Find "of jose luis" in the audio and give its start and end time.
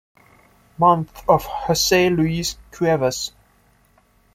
1.29-2.57